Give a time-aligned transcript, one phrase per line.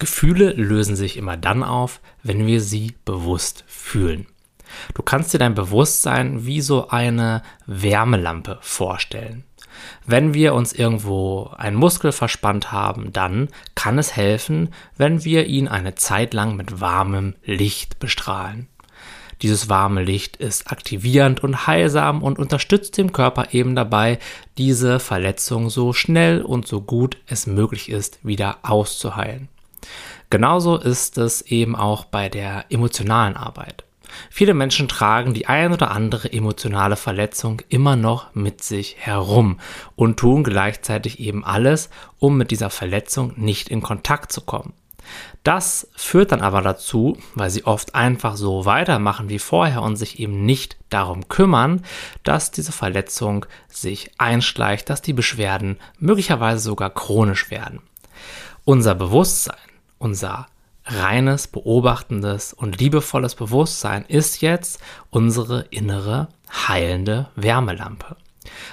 [0.00, 4.26] Gefühle lösen sich immer dann auf, wenn wir sie bewusst fühlen.
[4.94, 9.44] Du kannst dir dein Bewusstsein wie so eine Wärmelampe vorstellen.
[10.06, 15.68] Wenn wir uns irgendwo einen Muskel verspannt haben, dann kann es helfen, wenn wir ihn
[15.68, 18.68] eine Zeit lang mit warmem Licht bestrahlen.
[19.42, 24.18] Dieses warme Licht ist aktivierend und heilsam und unterstützt den Körper eben dabei,
[24.58, 29.48] diese Verletzung so schnell und so gut es möglich ist wieder auszuheilen.
[30.30, 33.84] Genauso ist es eben auch bei der emotionalen Arbeit.
[34.28, 39.60] Viele Menschen tragen die ein oder andere emotionale Verletzung immer noch mit sich herum
[39.96, 44.72] und tun gleichzeitig eben alles, um mit dieser Verletzung nicht in Kontakt zu kommen.
[45.42, 50.20] Das führt dann aber dazu, weil sie oft einfach so weitermachen wie vorher und sich
[50.20, 51.82] eben nicht darum kümmern,
[52.22, 57.80] dass diese Verletzung sich einschleicht, dass die Beschwerden möglicherweise sogar chronisch werden.
[58.64, 59.56] Unser Bewusstsein,
[60.00, 60.46] unser
[60.86, 68.16] reines, beobachtendes und liebevolles Bewusstsein ist jetzt unsere innere heilende Wärmelampe.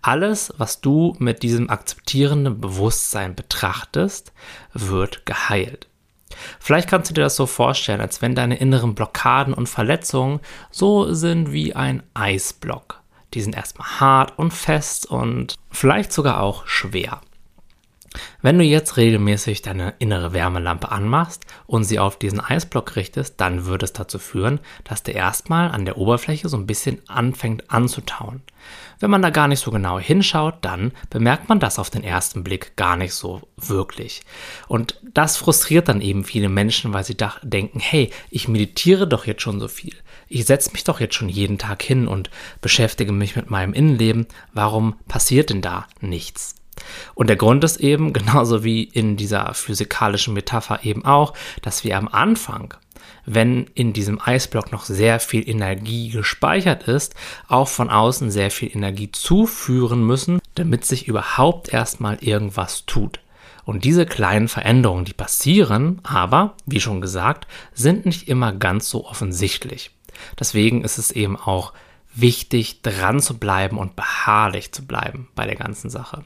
[0.00, 4.32] Alles, was du mit diesem akzeptierenden Bewusstsein betrachtest,
[4.72, 5.88] wird geheilt.
[6.60, 11.12] Vielleicht kannst du dir das so vorstellen, als wenn deine inneren Blockaden und Verletzungen so
[11.12, 13.02] sind wie ein Eisblock.
[13.34, 17.20] Die sind erstmal hart und fest und vielleicht sogar auch schwer.
[18.42, 23.66] Wenn du jetzt regelmäßig deine innere Wärmelampe anmachst und sie auf diesen Eisblock richtest, dann
[23.66, 28.42] wird es dazu führen, dass der erstmal an der Oberfläche so ein bisschen anfängt anzutauen.
[29.00, 32.42] Wenn man da gar nicht so genau hinschaut, dann bemerkt man das auf den ersten
[32.42, 34.22] Blick gar nicht so wirklich.
[34.66, 39.42] Und das frustriert dann eben viele Menschen, weil sie denken, hey, ich meditiere doch jetzt
[39.42, 39.94] schon so viel.
[40.28, 44.26] Ich setze mich doch jetzt schon jeden Tag hin und beschäftige mich mit meinem Innenleben.
[44.52, 46.57] Warum passiert denn da nichts?
[47.14, 51.96] Und der Grund ist eben, genauso wie in dieser physikalischen Metapher eben auch, dass wir
[51.96, 52.74] am Anfang,
[53.26, 57.14] wenn in diesem Eisblock noch sehr viel Energie gespeichert ist,
[57.46, 63.20] auch von außen sehr viel Energie zuführen müssen, damit sich überhaupt erstmal irgendwas tut.
[63.64, 69.04] Und diese kleinen Veränderungen, die passieren, aber, wie schon gesagt, sind nicht immer ganz so
[69.04, 69.90] offensichtlich.
[70.40, 71.74] Deswegen ist es eben auch
[72.14, 76.24] wichtig, dran zu bleiben und beharrlich zu bleiben bei der ganzen Sache.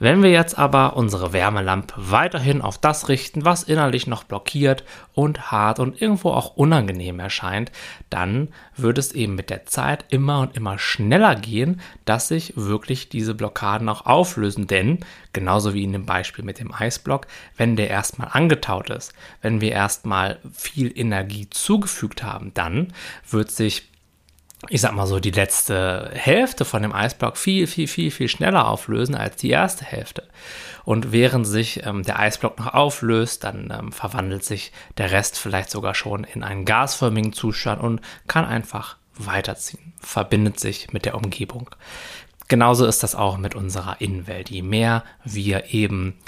[0.00, 5.50] Wenn wir jetzt aber unsere Wärmelampe weiterhin auf das richten, was innerlich noch blockiert und
[5.50, 7.72] hart und irgendwo auch unangenehm erscheint,
[8.08, 13.08] dann wird es eben mit der Zeit immer und immer schneller gehen, dass sich wirklich
[13.08, 14.68] diese Blockaden auch auflösen.
[14.68, 15.00] Denn,
[15.32, 17.26] genauso wie in dem Beispiel mit dem Eisblock,
[17.56, 22.92] wenn der erstmal angetaut ist, wenn wir erstmal viel Energie zugefügt haben, dann
[23.28, 23.87] wird sich
[24.68, 28.66] ich sag mal so, die letzte Hälfte von dem Eisblock viel, viel, viel, viel schneller
[28.68, 30.24] auflösen als die erste Hälfte.
[30.84, 35.70] Und während sich ähm, der Eisblock noch auflöst, dann ähm, verwandelt sich der Rest vielleicht
[35.70, 41.70] sogar schon in einen gasförmigen Zustand und kann einfach weiterziehen, verbindet sich mit der Umgebung.
[42.48, 44.48] Genauso ist das auch mit unserer Innenwelt.
[44.48, 46.18] Je mehr wir eben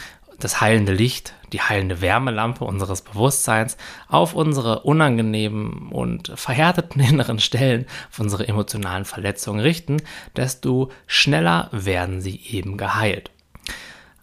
[0.44, 3.76] das heilende Licht, die heilende Wärmelampe unseres Bewusstseins
[4.08, 9.98] auf unsere unangenehmen und verhärteten inneren Stellen, auf unsere emotionalen Verletzungen richten,
[10.36, 13.30] desto schneller werden sie eben geheilt.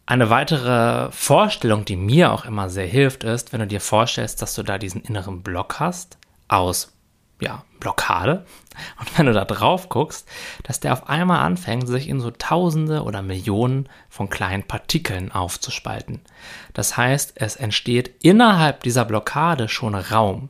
[0.06, 4.56] Eine weitere Vorstellung, die mir auch immer sehr hilft, ist, wenn du dir vorstellst, dass
[4.56, 6.18] du da diesen inneren Block hast
[6.48, 6.97] aus
[7.40, 8.46] ja, Blockade.
[9.00, 10.28] Und wenn du da drauf guckst,
[10.64, 16.22] dass der auf einmal anfängt, sich in so Tausende oder Millionen von kleinen Partikeln aufzuspalten.
[16.74, 20.50] Das heißt, es entsteht innerhalb dieser Blockade schon Raum.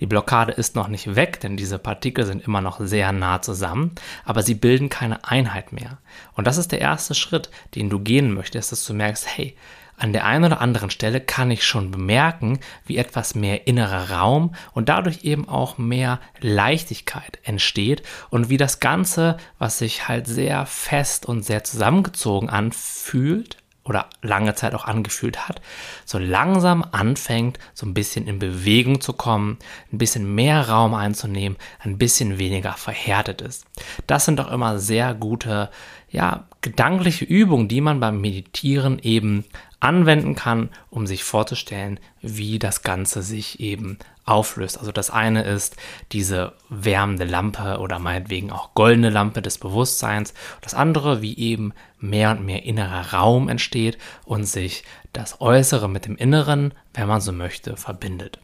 [0.00, 3.92] Die Blockade ist noch nicht weg, denn diese Partikel sind immer noch sehr nah zusammen,
[4.24, 5.98] aber sie bilden keine Einheit mehr.
[6.34, 9.56] Und das ist der erste Schritt, den du gehen möchtest, dass du merkst, hey,
[10.00, 14.54] an der einen oder anderen Stelle kann ich schon bemerken, wie etwas mehr innerer Raum
[14.72, 20.66] und dadurch eben auch mehr Leichtigkeit entsteht und wie das Ganze, was sich halt sehr
[20.66, 25.60] fest und sehr zusammengezogen anfühlt, oder lange Zeit auch angefühlt hat,
[26.04, 29.58] so langsam anfängt, so ein bisschen in Bewegung zu kommen,
[29.92, 33.64] ein bisschen mehr Raum einzunehmen, ein bisschen weniger verhärtet ist.
[34.06, 35.70] Das sind doch immer sehr gute,
[36.08, 39.44] ja, gedankliche Übungen, die man beim Meditieren eben
[39.80, 44.78] anwenden kann, um sich vorzustellen, wie das Ganze sich eben auflöst.
[44.78, 45.76] Also das eine ist
[46.12, 50.34] diese wärmende Lampe oder meinetwegen auch goldene Lampe des Bewusstseins.
[50.60, 56.04] Das andere, wie eben mehr und mehr innerer Raum entsteht und sich das Äußere mit
[56.04, 58.38] dem Inneren, wenn man so möchte, verbindet.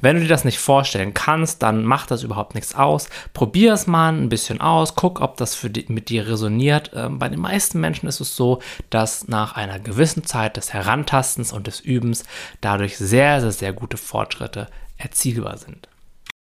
[0.00, 3.08] Wenn du dir das nicht vorstellen kannst, dann macht das überhaupt nichts aus.
[3.32, 6.90] Probier es mal ein bisschen aus, guck, ob das die, mit dir resoniert.
[6.94, 8.60] Ähm, bei den meisten Menschen ist es so,
[8.90, 12.24] dass nach einer gewissen Zeit des Herantastens und des Übens
[12.60, 14.68] dadurch sehr, sehr, sehr gute Fortschritte
[14.98, 15.88] erzielbar sind.